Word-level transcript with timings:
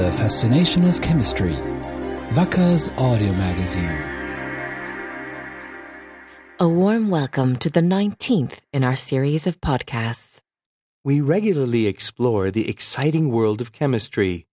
The 0.00 0.12
Fascination 0.12 0.84
of 0.84 1.02
Chemistry, 1.02 1.56
Wacker's 2.34 2.88
audio 2.96 3.32
magazine. 3.32 4.00
A 6.58 6.66
warm 6.66 7.10
welcome 7.10 7.56
to 7.56 7.68
the 7.68 7.82
19th 7.82 8.60
in 8.72 8.82
our 8.82 8.96
series 8.96 9.46
of 9.46 9.60
podcasts. 9.60 10.38
We 11.04 11.20
regularly 11.20 11.86
explore 11.86 12.50
the 12.50 12.66
exciting 12.70 13.30
world 13.30 13.60
of 13.60 13.72
chemistry. 13.72 14.46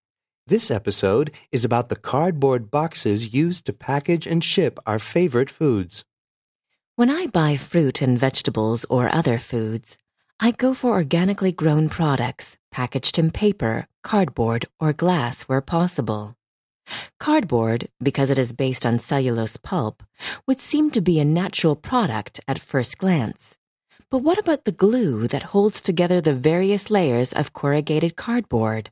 This 0.47 0.69
episode 0.69 1.31
is 1.53 1.63
about 1.63 1.87
the 1.87 1.95
cardboard 1.95 2.69
boxes 2.69 3.33
used 3.33 3.63
to 3.67 3.71
package 3.71 4.27
and 4.27 4.43
ship 4.43 4.77
our 4.85 4.99
favorite 4.99 5.49
foods. 5.49 6.03
When 6.97 7.09
I 7.09 7.27
buy 7.27 7.55
fruit 7.55 8.01
and 8.01 8.19
vegetables 8.19 8.85
or 8.89 9.07
other 9.15 9.37
foods, 9.37 9.97
I 10.41 10.51
go 10.51 10.73
for 10.73 10.91
organically 10.91 11.53
grown 11.53 11.87
products 11.87 12.57
packaged 12.77 13.17
in 13.17 13.31
paper, 13.31 13.87
cardboard, 14.07 14.65
or 14.79 14.93
glass 14.93 15.43
where 15.49 15.59
possible. 15.59 16.33
Cardboard, 17.19 17.89
because 18.01 18.29
it 18.31 18.39
is 18.39 18.53
based 18.53 18.85
on 18.85 18.97
cellulose 18.99 19.57
pulp, 19.57 20.01
would 20.47 20.61
seem 20.61 20.89
to 20.91 21.01
be 21.01 21.19
a 21.19 21.25
natural 21.25 21.75
product 21.75 22.39
at 22.47 22.57
first 22.57 22.97
glance. 22.97 23.57
But 24.09 24.19
what 24.19 24.37
about 24.37 24.63
the 24.63 24.71
glue 24.71 25.27
that 25.27 25.51
holds 25.51 25.81
together 25.81 26.21
the 26.21 26.33
various 26.33 26.89
layers 26.89 27.33
of 27.33 27.51
corrugated 27.51 28.15
cardboard? 28.15 28.91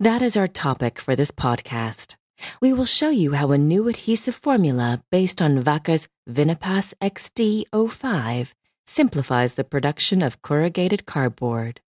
That 0.00 0.20
is 0.20 0.36
our 0.36 0.48
topic 0.48 0.98
for 0.98 1.14
this 1.14 1.30
podcast. 1.30 2.16
We 2.60 2.72
will 2.72 2.86
show 2.86 3.10
you 3.10 3.34
how 3.34 3.52
a 3.52 3.66
new 3.72 3.86
adhesive 3.86 4.34
formula 4.34 5.00
based 5.12 5.40
on 5.40 5.62
Wacker's 5.62 6.08
Vinnapas 6.28 6.92
XD05 7.00 8.48
simplifies 8.84 9.54
the 9.54 9.62
production 9.62 10.22
of 10.22 10.42
corrugated 10.42 11.06
cardboard. 11.06 11.80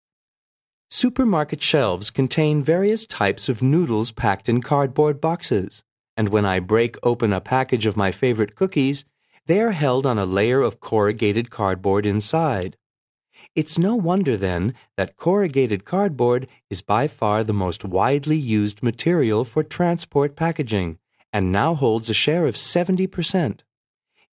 Supermarket 0.90 1.62
shelves 1.62 2.12
contain 2.12 2.64
various 2.64 3.06
types 3.06 3.50
of 3.50 3.62
noodles 3.62 4.12
packed 4.12 4.48
in 4.48 4.62
cardboard 4.62 5.20
boxes, 5.20 5.84
and 6.16 6.30
when 6.30 6.46
I 6.46 6.60
break 6.60 6.96
open 7.04 7.34
a 7.34 7.42
package 7.42 7.86
of 7.86 7.98
my 7.98 8.12
favorite 8.12 8.56
cookies, 8.56 9.04
they 9.48 9.60
are 9.62 9.72
held 9.72 10.06
on 10.06 10.18
a 10.18 10.26
layer 10.26 10.62
of 10.62 10.80
corrugated 10.80 11.50
cardboard 11.50 12.06
inside. 12.06 12.78
It's 13.56 13.78
no 13.78 13.96
wonder 13.96 14.38
then 14.38 14.74
that 14.96 15.18
corrugated 15.18 15.86
cardboard 15.86 16.48
is 16.70 16.82
by 16.82 17.08
far 17.08 17.44
the 17.44 17.54
most 17.54 17.84
widely 17.84 18.38
used 18.38 18.84
material 18.84 19.44
for 19.44 19.64
transport 19.64 20.36
packaging 20.36 20.98
and 21.34 21.52
now 21.52 21.76
holds 21.76 22.10
a 22.10 22.14
share 22.14 22.48
of 22.48 22.56
70%. 22.56 23.60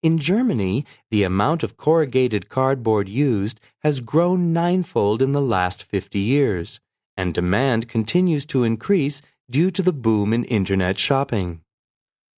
In 0.02 0.18
Germany, 0.18 0.84
the 1.10 1.22
amount 1.22 1.62
of 1.62 1.76
corrugated 1.76 2.48
cardboard 2.48 3.08
used 3.08 3.60
has 3.84 4.00
grown 4.00 4.52
ninefold 4.52 5.22
in 5.22 5.30
the 5.30 5.40
last 5.40 5.84
50 5.84 6.18
years, 6.18 6.80
and 7.16 7.32
demand 7.32 7.88
continues 7.88 8.44
to 8.46 8.64
increase 8.64 9.22
due 9.48 9.70
to 9.70 9.80
the 9.80 9.92
boom 9.92 10.32
in 10.32 10.44
internet 10.44 10.98
shopping. 10.98 11.60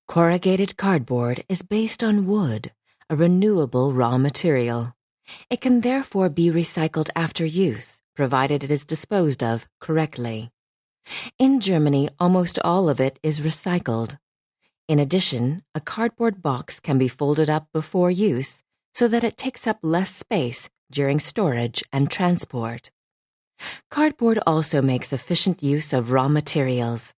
Corrugated 0.06 0.76
cardboard 0.76 1.42
is 1.48 1.62
based 1.62 2.04
on 2.04 2.26
wood, 2.26 2.72
a 3.08 3.16
renewable 3.16 3.94
raw 3.94 4.18
material. 4.18 4.94
It 5.48 5.62
can 5.62 5.80
therefore 5.80 6.28
be 6.28 6.50
recycled 6.50 7.08
after 7.16 7.46
use, 7.46 8.02
provided 8.14 8.62
it 8.62 8.70
is 8.70 8.84
disposed 8.84 9.42
of 9.42 9.66
correctly. 9.80 10.50
In 11.38 11.60
Germany, 11.60 12.10
almost 12.20 12.58
all 12.62 12.90
of 12.90 13.00
it 13.00 13.18
is 13.22 13.40
recycled. 13.40 14.18
In 14.86 14.98
addition, 14.98 15.62
a 15.74 15.80
cardboard 15.80 16.42
box 16.42 16.78
can 16.78 16.98
be 16.98 17.08
folded 17.08 17.48
up 17.48 17.68
before 17.72 18.10
use 18.10 18.62
so 18.92 19.08
that 19.08 19.24
it 19.24 19.38
takes 19.38 19.66
up 19.66 19.78
less 19.82 20.14
space 20.14 20.68
during 20.90 21.18
storage 21.18 21.82
and 21.90 22.10
transport. 22.10 22.90
Cardboard 23.90 24.38
also 24.46 24.82
makes 24.82 25.12
efficient 25.12 25.62
use 25.62 25.94
of 25.94 26.12
raw 26.12 26.28
materials. 26.28 27.14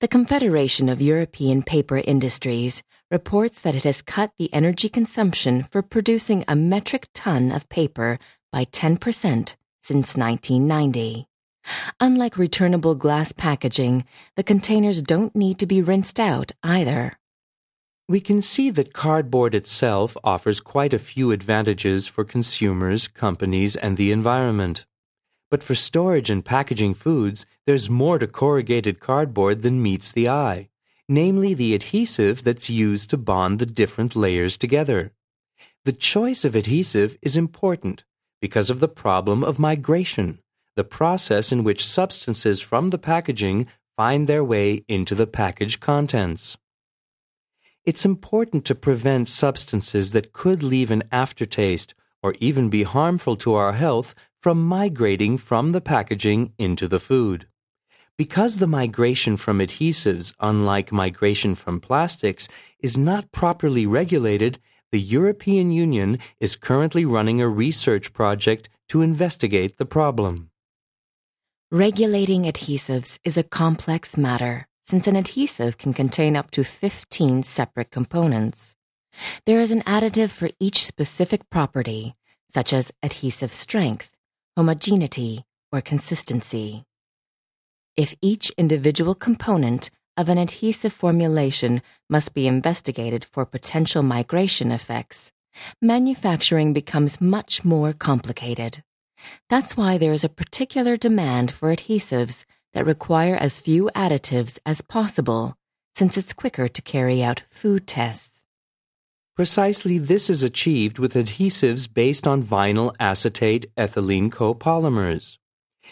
The 0.00 0.08
Confederation 0.08 0.88
of 0.88 1.00
European 1.00 1.62
Paper 1.62 1.98
Industries 1.98 2.82
reports 3.12 3.60
that 3.60 3.76
it 3.76 3.84
has 3.84 4.02
cut 4.02 4.32
the 4.36 4.52
energy 4.52 4.88
consumption 4.88 5.62
for 5.62 5.82
producing 5.82 6.44
a 6.48 6.56
metric 6.56 7.06
ton 7.14 7.52
of 7.52 7.68
paper 7.68 8.18
by 8.50 8.64
10% 8.64 9.54
since 9.82 10.16
1990. 10.16 11.28
Unlike 12.00 12.36
returnable 12.36 12.94
glass 12.94 13.32
packaging, 13.32 14.04
the 14.36 14.42
containers 14.42 15.02
don't 15.02 15.34
need 15.34 15.58
to 15.58 15.66
be 15.66 15.82
rinsed 15.82 16.20
out 16.20 16.52
either. 16.62 17.18
We 18.08 18.20
can 18.20 18.40
see 18.40 18.70
that 18.70 18.92
cardboard 18.92 19.54
itself 19.54 20.16
offers 20.22 20.60
quite 20.60 20.94
a 20.94 20.98
few 20.98 21.32
advantages 21.32 22.06
for 22.06 22.24
consumers, 22.24 23.08
companies, 23.08 23.74
and 23.74 23.96
the 23.96 24.12
environment. 24.12 24.86
But 25.50 25.64
for 25.64 25.74
storage 25.74 26.30
and 26.30 26.44
packaging 26.44 26.94
foods, 26.94 27.46
there's 27.66 27.90
more 27.90 28.18
to 28.18 28.28
corrugated 28.28 29.00
cardboard 29.00 29.62
than 29.62 29.82
meets 29.82 30.12
the 30.12 30.28
eye, 30.28 30.68
namely 31.08 31.52
the 31.52 31.74
adhesive 31.74 32.44
that's 32.44 32.70
used 32.70 33.10
to 33.10 33.16
bond 33.16 33.58
the 33.58 33.66
different 33.66 34.14
layers 34.14 34.56
together. 34.56 35.12
The 35.84 35.92
choice 35.92 36.44
of 36.44 36.54
adhesive 36.54 37.18
is 37.22 37.36
important 37.36 38.04
because 38.40 38.70
of 38.70 38.78
the 38.80 38.88
problem 38.88 39.42
of 39.42 39.58
migration 39.58 40.38
the 40.76 40.84
process 40.84 41.50
in 41.50 41.64
which 41.64 41.84
substances 41.84 42.60
from 42.60 42.88
the 42.88 42.98
packaging 42.98 43.66
find 43.96 44.26
their 44.26 44.44
way 44.44 44.84
into 44.88 45.14
the 45.14 45.26
package 45.26 45.80
contents. 45.80 46.56
It's 47.84 48.04
important 48.04 48.64
to 48.66 48.74
prevent 48.74 49.28
substances 49.28 50.12
that 50.12 50.32
could 50.32 50.62
leave 50.62 50.90
an 50.90 51.04
aftertaste 51.10 51.94
or 52.22 52.34
even 52.40 52.68
be 52.68 52.82
harmful 52.82 53.36
to 53.36 53.54
our 53.54 53.72
health 53.72 54.14
from 54.42 54.62
migrating 54.62 55.38
from 55.38 55.70
the 55.70 55.80
packaging 55.80 56.52
into 56.58 56.88
the 56.88 57.00
food. 57.00 57.46
Because 58.18 58.58
the 58.58 58.66
migration 58.66 59.36
from 59.36 59.58
adhesives, 59.60 60.34
unlike 60.40 60.90
migration 60.92 61.54
from 61.54 61.80
plastics, 61.80 62.48
is 62.80 62.96
not 62.96 63.32
properly 63.32 63.86
regulated, 63.86 64.58
the 64.90 65.00
European 65.00 65.70
Union 65.70 66.18
is 66.40 66.56
currently 66.56 67.04
running 67.04 67.40
a 67.40 67.48
research 67.48 68.12
project 68.12 68.68
to 68.88 69.02
investigate 69.02 69.76
the 69.76 69.86
problem. 69.86 70.50
Regulating 71.72 72.44
adhesives 72.44 73.18
is 73.24 73.36
a 73.36 73.42
complex 73.42 74.16
matter 74.16 74.68
since 74.84 75.08
an 75.08 75.16
adhesive 75.16 75.76
can 75.76 75.92
contain 75.92 76.36
up 76.36 76.52
to 76.52 76.62
15 76.62 77.42
separate 77.42 77.90
components. 77.90 78.76
There 79.46 79.58
is 79.58 79.72
an 79.72 79.82
additive 79.82 80.30
for 80.30 80.48
each 80.60 80.86
specific 80.86 81.50
property, 81.50 82.14
such 82.54 82.72
as 82.72 82.92
adhesive 83.02 83.52
strength, 83.52 84.12
homogeneity, 84.56 85.44
or 85.72 85.80
consistency. 85.80 86.84
If 87.96 88.14
each 88.22 88.50
individual 88.50 89.16
component 89.16 89.90
of 90.16 90.28
an 90.28 90.38
adhesive 90.38 90.92
formulation 90.92 91.82
must 92.08 92.32
be 92.32 92.46
investigated 92.46 93.24
for 93.24 93.44
potential 93.44 94.04
migration 94.04 94.70
effects, 94.70 95.32
manufacturing 95.82 96.72
becomes 96.72 97.20
much 97.20 97.64
more 97.64 97.92
complicated. 97.92 98.84
That's 99.48 99.76
why 99.76 99.98
there 99.98 100.12
is 100.12 100.24
a 100.24 100.28
particular 100.28 100.96
demand 100.96 101.50
for 101.50 101.74
adhesives 101.74 102.44
that 102.74 102.86
require 102.86 103.36
as 103.36 103.60
few 103.60 103.90
additives 103.94 104.58
as 104.66 104.80
possible, 104.82 105.56
since 105.94 106.16
it's 106.16 106.32
quicker 106.32 106.68
to 106.68 106.82
carry 106.82 107.22
out 107.22 107.42
food 107.48 107.86
tests. 107.86 108.42
Precisely 109.36 109.98
this 109.98 110.30
is 110.30 110.42
achieved 110.42 110.98
with 110.98 111.14
adhesives 111.14 111.92
based 111.92 112.26
on 112.26 112.42
vinyl 112.42 112.94
acetate 112.98 113.66
ethylene 113.76 114.30
copolymers. 114.30 115.38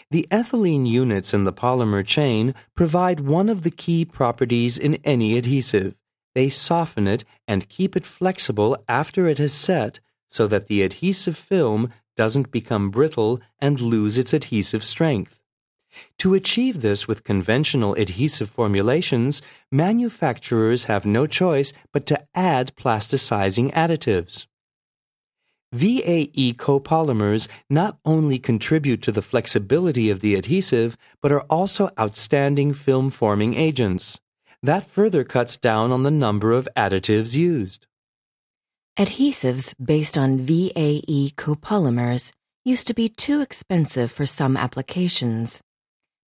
The 0.09 0.27
ethylene 0.31 0.87
units 0.87 1.33
in 1.33 1.43
the 1.43 1.53
polymer 1.53 2.05
chain 2.05 2.53
provide 2.75 3.19
one 3.21 3.49
of 3.49 3.61
the 3.61 3.71
key 3.71 4.03
properties 4.03 4.77
in 4.77 4.95
any 5.03 5.37
adhesive. 5.37 5.95
They 6.33 6.49
soften 6.49 7.07
it 7.07 7.23
and 7.47 7.69
keep 7.69 7.95
it 7.95 8.05
flexible 8.05 8.77
after 8.89 9.27
it 9.27 9.37
has 9.37 9.53
set 9.53 9.99
so 10.27 10.47
that 10.47 10.67
the 10.67 10.81
adhesive 10.81 11.37
film 11.37 11.91
doesn't 12.15 12.51
become 12.51 12.89
brittle 12.89 13.39
and 13.59 13.79
lose 13.79 14.17
its 14.17 14.33
adhesive 14.33 14.83
strength. 14.83 15.39
To 16.19 16.33
achieve 16.33 16.81
this 16.81 17.07
with 17.07 17.23
conventional 17.23 17.93
adhesive 17.95 18.49
formulations, 18.49 19.41
manufacturers 19.71 20.85
have 20.85 21.05
no 21.05 21.25
choice 21.27 21.73
but 21.91 22.05
to 22.07 22.25
add 22.35 22.75
plasticizing 22.75 23.73
additives. 23.73 24.47
VAE 25.71 26.53
copolymers 26.53 27.47
not 27.69 27.97
only 28.05 28.39
contribute 28.39 29.01
to 29.01 29.11
the 29.11 29.21
flexibility 29.21 30.09
of 30.09 30.21
the 30.21 30.35
adhesive, 30.35 30.95
but 31.21 31.31
are 31.31 31.41
also 31.49 31.89
outstanding 31.99 32.73
film 32.73 33.09
forming 33.09 33.55
agents. 33.55 34.21
That 34.63 34.85
further 34.85 35.23
cuts 35.23 35.57
down 35.57 35.91
on 35.91 36.03
the 36.03 36.11
number 36.11 36.53
of 36.53 36.69
additives 36.77 37.35
used. 37.35 37.87
Adhesives 38.97 39.73
based 39.83 40.17
on 40.17 40.45
VAE 40.45 41.33
copolymers 41.35 42.31
used 42.63 42.87
to 42.87 42.93
be 42.93 43.09
too 43.09 43.41
expensive 43.41 44.09
for 44.09 44.25
some 44.25 44.55
applications. 44.55 45.59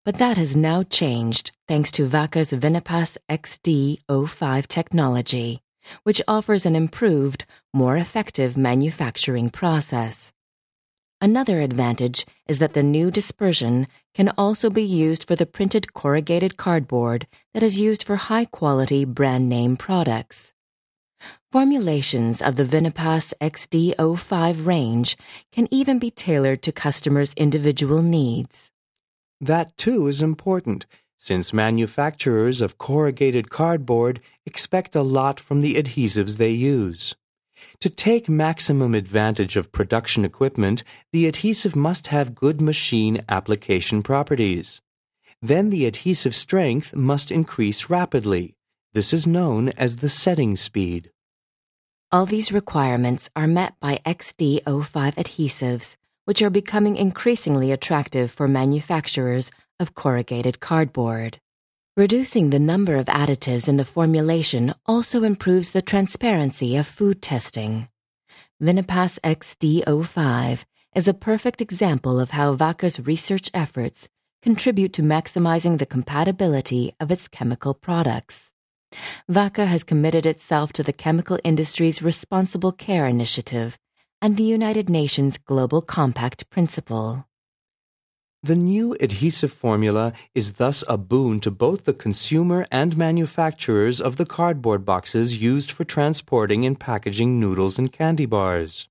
But 0.03 0.17
that 0.17 0.35
has 0.35 0.53
now 0.53 0.83
changed 0.83 1.53
thanks 1.69 1.91
to 1.91 2.09
Wacker's 2.09 2.51
Vinnapas 2.51 3.17
XD05 3.29 4.67
technology, 4.67 5.61
which 6.03 6.21
offers 6.27 6.65
an 6.65 6.75
improved, 6.75 7.45
more 7.73 7.95
effective 7.95 8.57
manufacturing 8.57 9.49
process. 9.49 10.33
Another 11.21 11.61
advantage 11.61 12.25
is 12.49 12.59
that 12.59 12.73
the 12.73 12.83
new 12.83 13.09
dispersion 13.11 13.87
can 14.13 14.33
also 14.37 14.69
be 14.69 14.83
used 14.83 15.23
for 15.23 15.37
the 15.37 15.45
printed 15.45 15.93
corrugated 15.93 16.57
cardboard 16.57 17.27
that 17.53 17.63
is 17.63 17.79
used 17.79 18.03
for 18.03 18.17
high 18.17 18.43
quality 18.43 19.05
brand 19.05 19.47
name 19.47 19.77
products. 19.77 20.53
Formulations 21.57 22.39
of 22.39 22.55
the 22.55 22.63
Vinnapas 22.65 23.33
XD05 23.41 24.63
range 24.63 25.17
can 25.51 25.67
even 25.71 25.97
be 25.97 26.11
tailored 26.11 26.61
to 26.61 26.71
customers' 26.71 27.33
individual 27.35 28.03
needs. 28.03 28.69
That 29.41 29.75
too 29.75 30.05
is 30.05 30.21
important, 30.21 30.85
since 31.17 31.53
manufacturers 31.53 32.61
of 32.61 32.77
corrugated 32.77 33.49
cardboard 33.49 34.21
expect 34.45 34.95
a 34.95 35.01
lot 35.01 35.39
from 35.39 35.61
the 35.61 35.81
adhesives 35.81 36.37
they 36.37 36.51
use. 36.51 37.15
To 37.79 37.89
take 37.89 38.29
maximum 38.29 38.93
advantage 38.93 39.57
of 39.57 39.71
production 39.71 40.23
equipment, 40.23 40.83
the 41.11 41.25
adhesive 41.25 41.75
must 41.75 42.07
have 42.09 42.35
good 42.35 42.61
machine 42.61 43.21
application 43.27 44.03
properties. 44.03 44.79
Then 45.41 45.71
the 45.71 45.87
adhesive 45.87 46.35
strength 46.35 46.95
must 46.95 47.31
increase 47.31 47.89
rapidly. 47.89 48.53
This 48.93 49.11
is 49.11 49.25
known 49.25 49.69
as 49.69 49.95
the 49.95 50.09
setting 50.09 50.55
speed. 50.55 51.09
All 52.09 52.25
these 52.25 52.53
requirements 52.53 53.29
are 53.35 53.47
met 53.47 53.73
by 53.81 53.99
XD05 54.05 54.63
adhesives, 55.15 55.97
which 56.23 56.41
are 56.41 56.49
becoming 56.49 56.95
increasingly 56.95 57.73
attractive 57.73 58.31
for 58.31 58.47
manufacturers 58.47 59.51
of 59.77 59.93
corrugated 59.93 60.61
cardboard. 60.61 61.39
Reducing 61.97 62.49
the 62.49 62.59
number 62.59 62.95
of 62.95 63.07
additives 63.07 63.67
in 63.67 63.75
the 63.75 63.83
formulation 63.83 64.73
also 64.85 65.23
improves 65.23 65.71
the 65.71 65.81
transparency 65.81 66.77
of 66.77 66.87
food 66.87 67.21
testing. 67.21 67.89
Vinnapas 68.63 69.19
XD05 69.25 70.63
is 70.95 71.09
a 71.09 71.13
perfect 71.13 71.59
example 71.59 72.21
of 72.21 72.29
how 72.29 72.55
Wacker's 72.55 73.01
research 73.01 73.49
efforts 73.53 74.07
contribute 74.41 74.93
to 74.93 75.01
maximizing 75.01 75.77
the 75.77 75.85
compatibility 75.85 76.93
of 77.01 77.11
its 77.11 77.27
chemical 77.27 77.73
products. 77.73 78.49
Wacker 79.29 79.67
has 79.67 79.83
committed 79.83 80.25
itself 80.25 80.71
to 80.73 80.83
the 80.83 80.93
chemical 80.93 81.39
industry's 81.43 82.01
responsible 82.01 82.71
care 82.71 83.07
initiative 83.07 83.77
and 84.21 84.37
the 84.37 84.43
United 84.43 84.89
Nations 84.89 85.37
Global 85.37 85.81
Compact 85.81 86.49
principle. 86.49 87.25
The 88.43 88.55
new 88.55 88.95
adhesive 89.01 89.51
formula 89.51 90.13
is 90.33 90.53
thus 90.53 90.83
a 90.87 90.97
boon 90.97 91.39
to 91.41 91.51
both 91.51 91.83
the 91.83 91.93
consumer 91.93 92.65
and 92.71 92.95
manufacturers 92.95 93.99
of 93.99 94.17
the 94.17 94.25
cardboard 94.25 94.85
boxes 94.85 95.41
used 95.41 95.71
for 95.71 95.83
transporting 95.83 96.63
and 96.65 96.79
packaging 96.79 97.39
noodles 97.39 97.77
and 97.77 97.91
candy 97.91 98.25
bars. 98.25 98.87